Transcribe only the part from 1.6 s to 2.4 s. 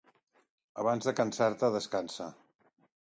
descansa.